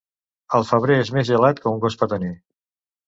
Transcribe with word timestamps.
El 0.59 0.63
febrer 0.69 0.95
és 1.01 1.11
més 1.17 1.29
gelat 1.29 1.61
que 1.67 1.75
un 1.77 1.85
gos 1.85 1.99
petaner. 2.01 2.33